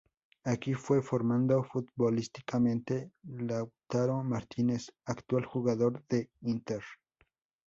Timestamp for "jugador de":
5.45-6.31